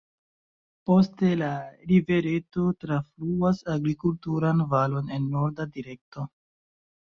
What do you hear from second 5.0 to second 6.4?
en norda direkto.